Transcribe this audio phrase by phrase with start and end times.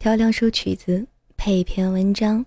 [0.00, 2.42] 挑两首曲子，配一篇文章，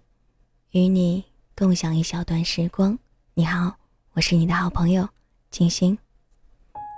[0.71, 1.23] 与你
[1.55, 2.97] 共享一小段时光。
[3.35, 3.71] 你好，
[4.13, 5.07] 我是你的好朋友
[5.51, 5.95] 静心。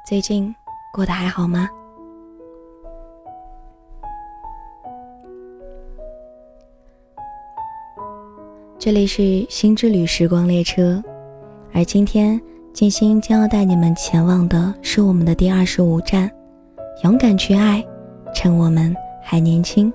[0.07, 0.55] 最近
[0.94, 1.68] 过得还好吗？
[8.79, 11.03] 这里是新之旅时光列车，
[11.73, 12.41] 而今天
[12.71, 16.31] 静心将要带你们前往的是我们的第二十五站——
[17.03, 17.85] 勇敢去爱，
[18.33, 19.91] 趁我们还年轻。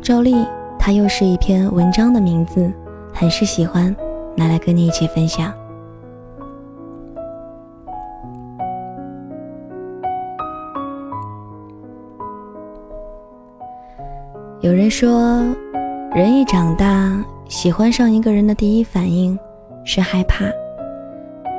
[0.00, 0.46] 照例，
[0.78, 2.72] 它又是一篇文章的名字，
[3.12, 3.94] 很是喜欢，
[4.34, 5.52] 拿来跟你一起分享。
[14.60, 15.44] 有人说，
[16.14, 19.38] 人一长大，喜欢上一个人的第一反应
[19.84, 20.44] 是害怕，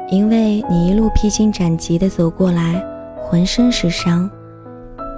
[0.10, 2.84] 因为你一路披荆斩棘的走过来，
[3.22, 4.30] 浑身是伤，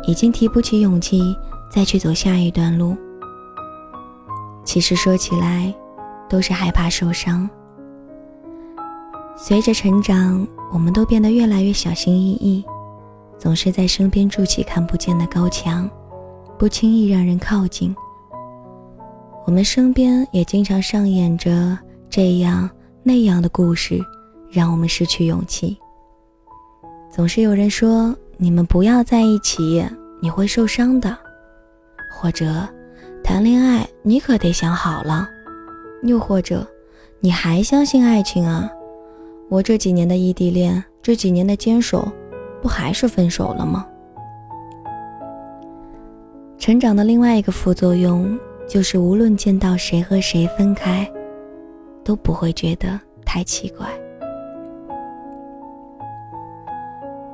[0.05, 1.35] 已经提不起勇气
[1.73, 2.95] 再去走下一段路。
[4.63, 5.73] 其实说起来，
[6.29, 7.49] 都是害怕受伤。
[9.35, 12.63] 随着成长，我们都变得越来越小心翼翼，
[13.39, 15.89] 总是在身边筑起看不见的高墙，
[16.59, 17.95] 不轻易让人靠近。
[19.45, 21.77] 我们身边也经常上演着
[22.09, 22.69] 这样
[23.01, 23.99] 那样的故事，
[24.51, 25.75] 让我们失去勇气。
[27.09, 29.83] 总是有人说：“你们不要在一起，
[30.21, 31.17] 你会受伤的。”
[32.13, 32.67] 或者。
[33.31, 35.25] 谈恋爱，你可得想好了。
[36.03, 36.67] 又或者，
[37.21, 38.69] 你还相信爱情啊？
[39.47, 42.11] 我这几年的异地恋，这几年的坚守，
[42.61, 43.87] 不还是分手了吗？
[46.57, 51.09] 成长的另外一个副作用，就是无论见到谁和谁分开，
[52.03, 53.87] 都不会觉得太奇怪。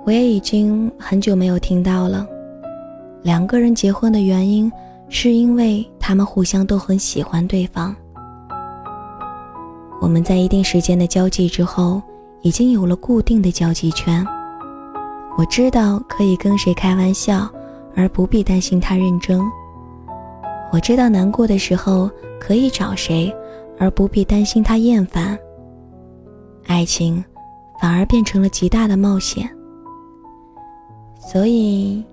[0.06, 2.24] 我也已经很久没有听到了，
[3.24, 4.72] 两个人结婚的原因。
[5.10, 7.96] 是因为他们互相都很喜欢对方。
[10.02, 12.02] 我们在一定时间的交际之后，
[12.42, 14.26] 已经有了固定的交际圈。
[15.38, 17.50] 我知道可以跟谁开玩笑，
[17.96, 19.42] 而不必担心他认真。
[20.72, 22.10] 我知道难过的时候
[22.40, 23.34] 可以找谁，
[23.80, 25.38] 而不必担心他厌烦。
[26.66, 27.24] 爱情
[27.82, 29.50] 反而变成了极大的冒险。
[31.18, 32.04] 所以。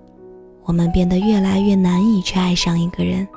[0.65, 3.27] 我们变得越来越难以去爱上一个人，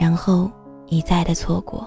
[0.00, 0.50] 然后
[0.88, 1.86] 一再的错过。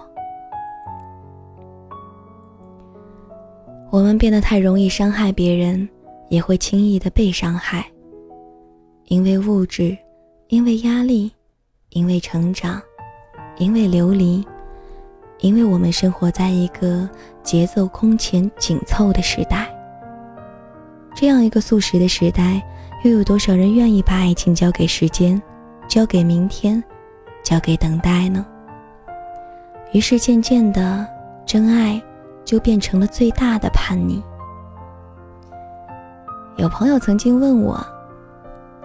[3.90, 5.88] 我们变得太容易伤害别人，
[6.30, 7.86] 也会轻易的被伤害。
[9.08, 9.98] 因为物质，
[10.48, 11.30] 因为压力，
[11.90, 12.82] 因为成长，
[13.58, 14.42] 因为流离，
[15.40, 17.10] 因为我们生活在一个
[17.44, 19.68] 节奏空前紧凑的时代。
[21.14, 22.66] 这样一个速食的时代。
[23.04, 25.42] 又有多少人愿意把爱情交给时间，
[25.88, 26.82] 交给明天，
[27.44, 28.46] 交给等待呢？
[29.92, 31.08] 于是渐渐的，
[31.44, 32.00] 真爱
[32.46, 34.24] 就变成了最大的叛逆。
[36.58, 37.84] 有朋友曾经问我，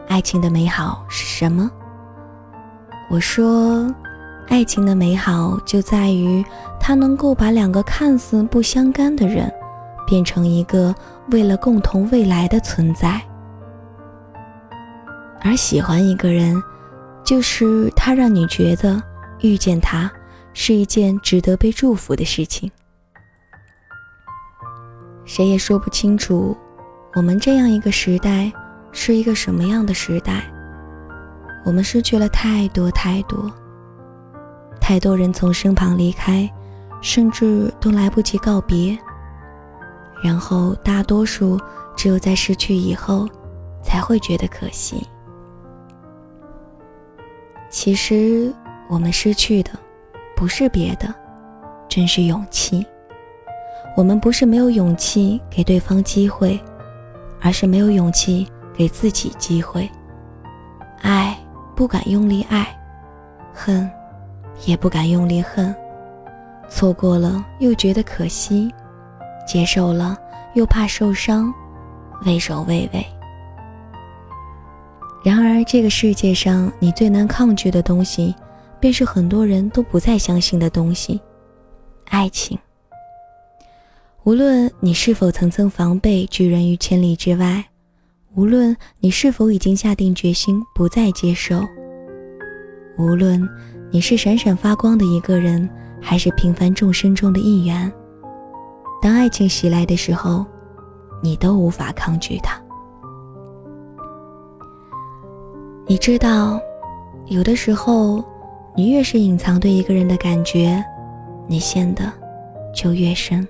[0.08, 1.70] 爱情的美好是什么？
[3.10, 3.94] 我说，
[4.48, 6.42] 爱情的美好就在于
[6.80, 9.52] 它能够把两个看似不相干的人，
[10.06, 10.94] 变成一个
[11.30, 13.20] 为了共同未来的存在。
[15.42, 16.62] 而喜欢一个人，
[17.24, 19.02] 就是他让你觉得
[19.40, 20.10] 遇见他
[20.52, 22.70] 是一件值得被祝福的事情。
[25.24, 26.56] 谁也说不清楚，
[27.14, 28.52] 我们这样一个时代
[28.92, 30.44] 是一个什么样的时代。
[31.64, 33.50] 我们失去了太多太多，
[34.80, 36.48] 太多人从身旁离开，
[37.00, 38.96] 甚至都来不及告别。
[40.22, 41.60] 然后大多数
[41.96, 43.28] 只有在失去以后，
[43.82, 45.04] 才会觉得可惜。
[47.78, 48.50] 其实，
[48.88, 49.70] 我们失去的
[50.34, 51.14] 不是别的，
[51.90, 52.84] 正是勇气。
[53.94, 56.58] 我们不是没有勇气给对方机会，
[57.38, 59.86] 而是没有勇气给自己机会。
[61.02, 61.36] 爱
[61.76, 62.66] 不敢用力爱，
[63.52, 63.88] 恨
[64.64, 65.72] 也不敢用力恨。
[66.70, 68.72] 错过了又觉得可惜，
[69.46, 70.16] 接受了
[70.54, 71.52] 又怕受伤，
[72.24, 73.06] 畏首畏尾。
[75.56, 78.34] 而，这个世界上你最难抗拒的东西，
[78.78, 81.18] 便是很多人都不再相信的东西——
[82.10, 82.58] 爱情。
[84.24, 87.64] 无论你是否层层防备，拒人于千里之外；
[88.34, 91.60] 无论你是否已经下定决心不再接受；
[92.98, 93.48] 无论
[93.90, 95.66] 你是闪闪发光的一个人，
[96.02, 97.90] 还是平凡众生中的一员，
[99.00, 100.44] 当爱情袭来的时候，
[101.22, 102.60] 你都无法抗拒它。
[105.88, 106.60] 你知道，
[107.26, 108.20] 有的时候，
[108.74, 110.84] 你越是隐藏对一个人的感觉，
[111.46, 112.12] 你陷的
[112.74, 113.46] 就越深。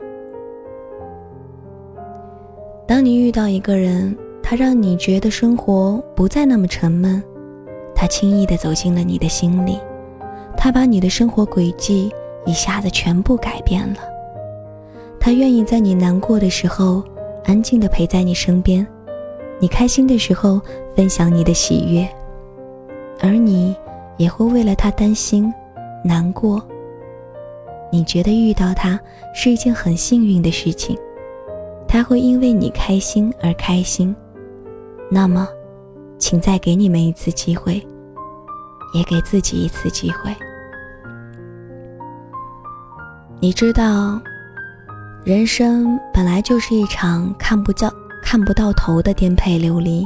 [2.87, 7.23] 当你遇到一个人，他让你觉得生活不再那么沉闷，
[7.95, 9.79] 他轻易的走进了你的心里，
[10.59, 12.13] 他把你的生活轨迹
[12.45, 14.01] 一下子全部改变了。
[15.19, 17.03] 他愿意在你难过的时候
[17.47, 18.87] 安静的陪在你身边，
[19.59, 20.61] 你开心的时候
[20.95, 22.07] 分享你的喜悦，
[23.21, 23.77] 而你
[24.17, 25.53] 也会为了他担心、
[26.05, 26.61] 难过。
[27.93, 28.99] 你觉得遇到他
[29.35, 30.99] 是一件很幸运的事情。
[31.89, 34.15] 他会因为你开心而开心，
[35.09, 35.49] 那么，
[36.19, 37.75] 请再给你们一次机会，
[38.93, 40.35] 也给自己一次机会。
[43.39, 44.21] 你知道，
[45.25, 47.89] 人生本来就是一场看不到、
[48.21, 50.05] 看不到头的颠沛流离，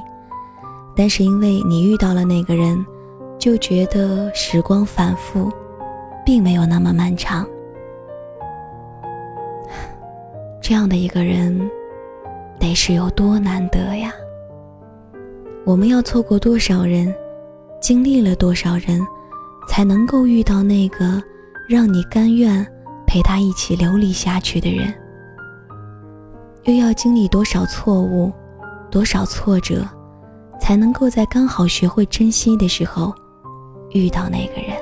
[0.95, 2.85] 但是因为你遇到了那个人，
[3.41, 5.51] 就觉得时光反复，
[6.27, 7.47] 并没有那么漫长。
[10.61, 11.59] 这样的一个人，
[12.59, 14.13] 得是有多难得呀！
[15.65, 17.13] 我们要错过多少人，
[17.81, 19.01] 经历了多少人，
[19.67, 21.21] 才能够遇到那个
[21.67, 22.65] 让你甘愿
[23.07, 24.93] 陪他一起流离下去的人？
[26.65, 28.31] 又要经历多少错误，
[28.91, 29.83] 多少挫折，
[30.61, 33.15] 才能够在刚好学会珍惜的时候，
[33.93, 34.77] 遇到那个人？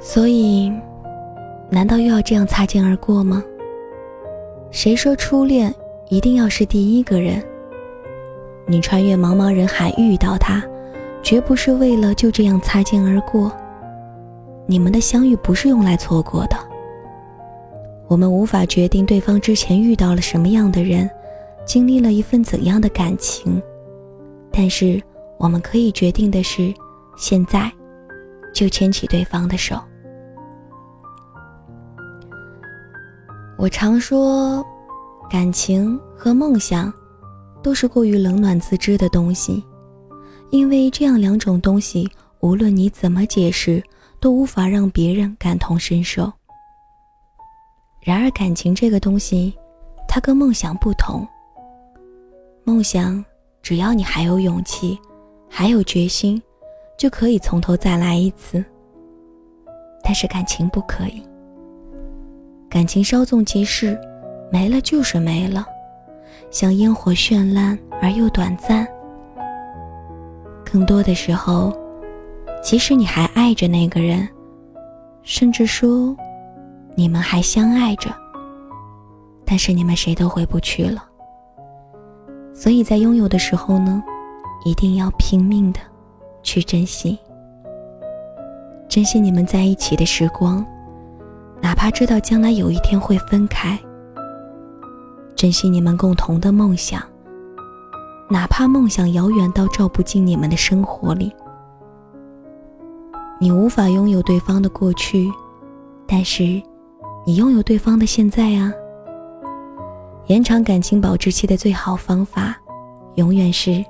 [0.00, 0.72] 所以。
[1.72, 3.44] 难道又要这样擦肩而过吗？
[4.72, 5.72] 谁说初恋
[6.08, 7.40] 一定要是第一个人？
[8.66, 10.60] 你穿越茫茫人海遇到他，
[11.22, 13.52] 绝不是为了就这样擦肩而过。
[14.66, 16.56] 你们的相遇不是用来错过的。
[18.08, 21.08] 我们无法决定对方之前遇到了什么样的人，
[21.64, 23.62] 经历了一份怎样的感情，
[24.52, 25.02] 但是
[25.38, 26.72] 我们可以决定的是，
[27.16, 27.70] 现在
[28.52, 29.80] 就牵起对方的手。
[33.56, 34.64] 我常说，
[35.30, 36.92] 感情和梦想
[37.62, 39.62] 都是过于冷暖自知的东西，
[40.50, 42.08] 因为这样两种东西，
[42.40, 43.82] 无论你怎么解释，
[44.18, 46.32] 都无法让别人感同身受。
[48.00, 49.54] 然而，感情这个东西，
[50.08, 51.26] 它跟梦想不同。
[52.64, 53.22] 梦想，
[53.62, 54.98] 只要你还有勇气，
[55.48, 56.42] 还有决心，
[56.96, 58.64] 就可以从头再来一次。
[60.02, 61.22] 但是，感情不可以。
[62.68, 64.00] 感情稍纵即逝，
[64.50, 65.66] 没了就是没了，
[66.50, 68.86] 像烟火绚烂而又短暂。
[70.64, 71.76] 更多的时候，
[72.62, 74.26] 即使你还爱着那个人，
[75.22, 76.16] 甚至说
[76.94, 78.10] 你们还相爱着，
[79.44, 81.09] 但是你们谁都回不去了。
[82.52, 84.02] 所以在拥有的时候呢，
[84.64, 85.80] 一定要拼命的
[86.42, 87.18] 去珍惜，
[88.88, 90.64] 珍惜你们在一起的时光。
[91.62, 93.78] 哪怕知道将来有一天会分开，
[95.34, 97.02] 珍惜你们共同的梦想。
[98.28, 101.32] 哪怕梦想遥远到照不进你们的生活里，
[103.40, 105.30] 你无法拥有对方的过去，
[106.06, 106.44] 但是
[107.26, 108.72] 你拥有对方的现在啊。
[110.26, 112.56] 延长感情保质期的最好方法，
[113.16, 113.84] 永远是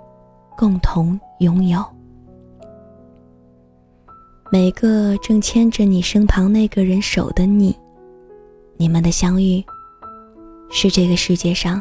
[0.57, 1.85] 共同拥有。
[4.51, 7.77] 每个正牵着你身旁那个人手的你，
[8.77, 9.63] 你们的相遇，
[10.71, 11.81] 是这个世界上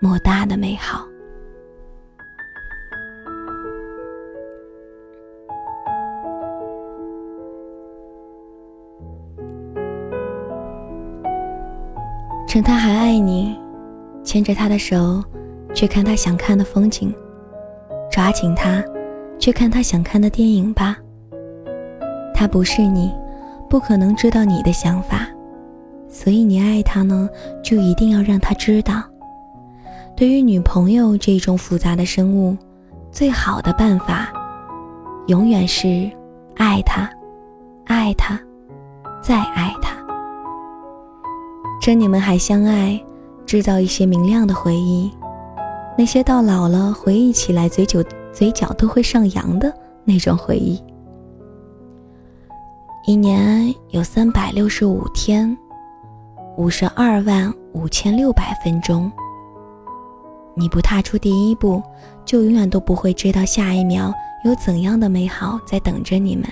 [0.00, 1.04] 莫大的美好。
[12.54, 13.58] 趁他还爱你，
[14.22, 15.20] 牵着他的手，
[15.74, 17.12] 去看他想看的风景，
[18.08, 18.80] 抓紧他，
[19.40, 20.96] 去看他想看的电影吧。
[22.32, 23.12] 他不是你，
[23.68, 25.26] 不可能知道你的想法，
[26.08, 27.28] 所以你爱他呢，
[27.60, 29.02] 就一定要让他知道。
[30.16, 32.56] 对于女朋友这种复杂的生物，
[33.10, 34.32] 最好的办法，
[35.26, 36.08] 永远是
[36.54, 37.10] 爱他，
[37.86, 38.38] 爱他，
[39.20, 39.93] 再爱他。
[41.84, 42.98] 趁你们还相爱，
[43.44, 45.10] 制造一些明亮的回忆，
[45.98, 49.70] 那些到老了回忆起来嘴角嘴角都会上扬的
[50.02, 50.82] 那种回忆。
[53.06, 55.54] 一年有三百六十五天，
[56.56, 59.12] 五十二万五千六百分钟。
[60.56, 61.82] 你不踏出第一步，
[62.24, 64.10] 就永远都不会知道下一秒
[64.46, 66.46] 有怎样的美好在等着你们。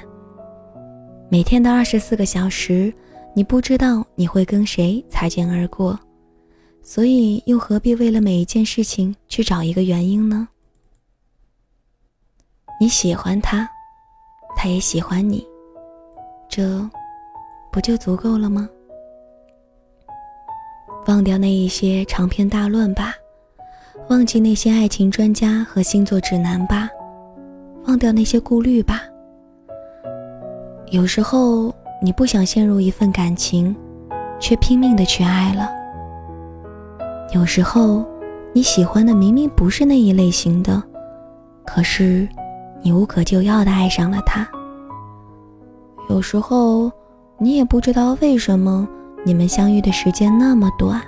[1.30, 2.92] 每天的二十四个小时，
[3.34, 5.98] 你不知道你会跟谁擦肩而过，
[6.82, 10.46] 所以又何必为了每一件事情去找一个原因呢？
[12.78, 13.68] 你喜欢他，
[14.56, 15.46] 他也喜欢你，
[16.48, 16.86] 这
[17.70, 18.68] 不就足够了吗？
[21.06, 23.14] 忘掉那一些长篇大论吧，
[24.08, 26.88] 忘记那些爱情专家和星座指南吧，
[27.86, 29.02] 忘掉那些顾虑吧。
[30.90, 31.74] 有时候
[32.04, 33.74] 你不想陷入一份感情，
[34.40, 35.70] 却拼命的去爱了。
[37.32, 38.04] 有时候
[38.52, 40.82] 你喜欢的明明不是那一类型的，
[41.64, 42.28] 可是
[42.82, 44.44] 你无可救药的爱上了他。
[46.10, 46.90] 有时候
[47.38, 48.86] 你也不知道为什么
[49.24, 51.00] 你们相遇的时间那么短，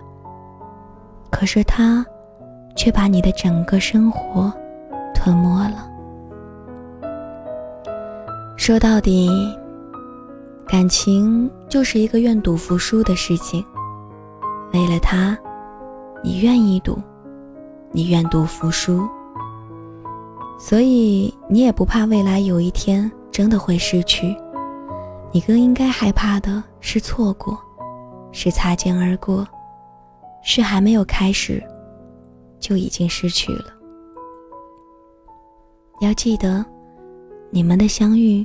[1.29, 2.07] 可是他
[2.77, 4.53] 却把你的整个生活
[5.13, 5.91] 吞没了。
[8.57, 9.29] 说到底。
[10.67, 13.65] 感情就是一个愿赌服输的事情。
[14.73, 15.39] 为了他，
[16.23, 16.99] 你愿意赌，
[17.93, 19.07] 你愿赌服输，
[20.59, 24.35] 所以你也不怕未来有一天真的会失去。
[25.33, 27.59] 你更应该害怕的是错过，
[28.33, 29.47] 是擦肩而过，
[30.43, 31.63] 是还没有开始
[32.59, 33.67] 就已经失去了。
[36.01, 36.65] 要记得，
[37.51, 38.45] 你们的相遇。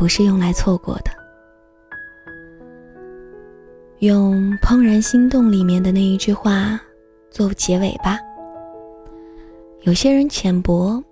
[0.00, 1.10] 不是用来错过的。
[3.98, 6.80] 用《怦然心动》里面的那一句话
[7.30, 8.18] 做结尾吧。
[9.82, 11.04] 有些人浅薄，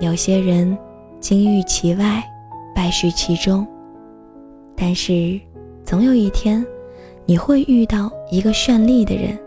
[0.00, 0.74] 有些人
[1.20, 2.24] 金玉其外，
[2.74, 3.66] 败絮其中。
[4.74, 5.38] 但是，
[5.84, 6.66] 总有一天，
[7.26, 9.38] 你会遇到一个绚丽的人，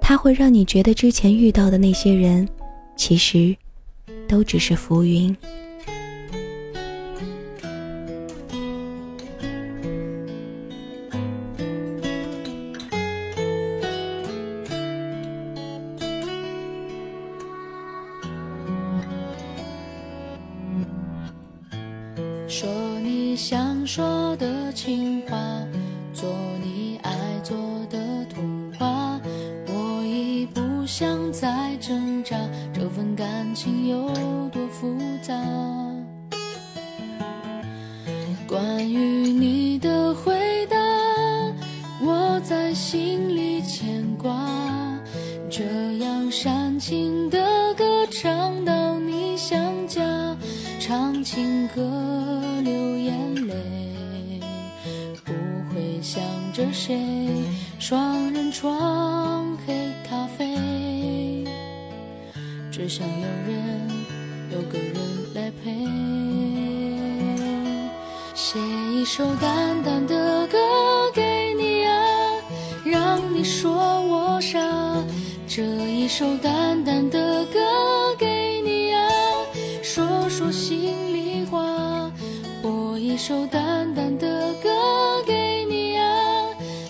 [0.00, 2.48] 他会让你觉得之前遇到的那些人，
[2.96, 3.54] 其实
[4.26, 5.36] 都只是浮云。
[22.48, 22.66] 说
[23.00, 25.36] 你想说的情话，
[26.14, 26.32] 做
[26.64, 27.12] 你爱
[27.44, 27.54] 做
[27.90, 29.20] 的童话，
[29.66, 32.34] 我已不想再挣扎，
[32.72, 34.08] 这份感情有
[34.48, 35.34] 多复杂？
[50.88, 51.82] 唱情歌
[52.64, 53.54] 流眼泪，
[55.22, 55.34] 不
[55.68, 56.22] 会想。
[56.54, 56.98] 着谁？
[57.78, 59.74] 双人床，黑
[60.08, 61.44] 咖啡，
[62.72, 63.90] 只想有人，
[64.50, 64.94] 有个人
[65.34, 65.86] 来陪。
[68.34, 70.58] 写一首淡淡的歌
[71.14, 71.92] 给你啊，
[72.82, 74.58] 让你说我傻。
[75.46, 77.27] 这一首淡淡的
[80.38, 82.08] 说心里话。
[82.62, 84.70] 播一首淡淡的歌
[85.26, 86.06] 给你啊，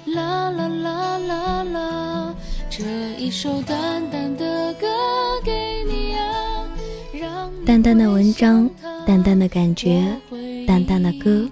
[0.04, 2.34] 啦啦啦啦啦，
[2.68, 2.84] 这。
[3.18, 4.86] 一首淡淡的歌
[5.42, 8.68] 给你啊，淡淡的文章，
[9.06, 10.06] 淡淡的感觉，
[10.66, 11.48] 淡淡的歌。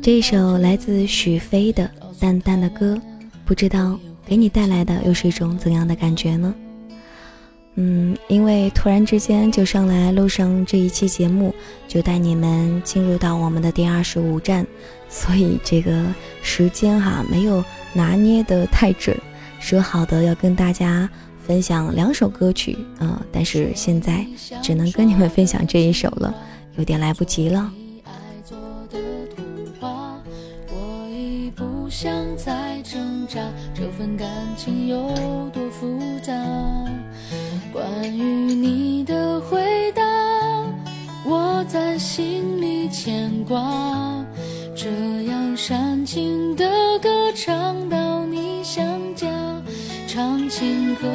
[0.00, 1.84] 这一首来自许飞的
[2.18, 2.94] 《淡淡的歌》，
[3.44, 6.54] 不知道给你带来的又是一种怎样的感觉呢？
[7.82, 11.54] 嗯，因为突然之间就上来录上这一期节目，
[11.88, 14.66] 就带你们进入到我们的第二十五站，
[15.08, 16.04] 所以这个
[16.42, 19.16] 时间哈没有拿捏的太准。
[19.58, 21.08] 说好的要跟大家
[21.46, 24.26] 分享两首歌曲，嗯，但是现在
[24.62, 26.34] 只能跟你们分享这一首了，
[26.76, 27.72] 有点来不及了。
[30.70, 33.40] 我已不想再挣扎，
[33.74, 36.34] 这份感情有多复杂？
[38.00, 38.22] 关于
[38.54, 40.02] 你的回答，
[41.22, 44.24] 我在心里牵挂，
[44.74, 44.88] 这
[45.24, 46.64] 样煽情的
[47.02, 48.82] 歌唱到你想
[49.14, 49.28] 家。
[50.06, 51.06] 唱情歌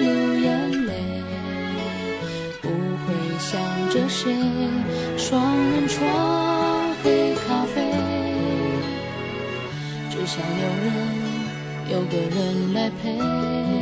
[0.00, 0.92] 流眼泪，
[2.60, 4.36] 不会想着谁。
[5.16, 7.90] 双人床，黑咖啡，
[10.10, 10.92] 只想有人，
[11.90, 13.81] 有个人来陪。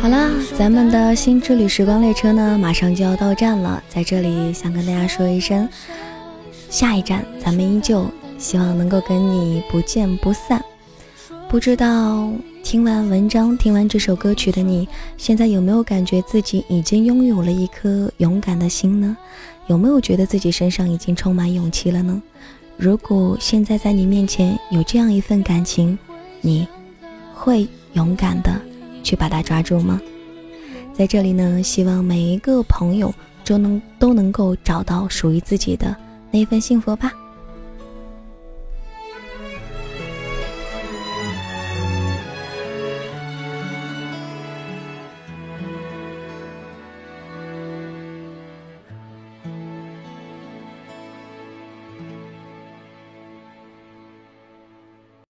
[0.00, 3.82] 好啦，咱们的新之旅时光列车呢，马上就要到站了。
[3.88, 5.68] 在这里想跟大家说一声，
[6.70, 8.06] 下一站咱们依旧，
[8.38, 10.62] 希望能够跟你不见不散。
[11.48, 12.30] 不知道
[12.62, 19.16] 听完文章、听完这首歌曲的你，现在有没有感觉自己已经拥有了一颗勇敢的心呢？
[19.66, 22.22] 有没有觉得自己身上已经充满勇气了呢？
[22.76, 25.98] 如果现在在你面前有这样一份感情，
[26.40, 26.66] 你
[27.34, 28.50] 会勇敢的
[29.08, 29.98] 去把它抓住吗？
[30.92, 35.96] 在这里呢，希望每一个朋友都能都能够找到属于自己的
[36.30, 37.10] 那份幸福吧。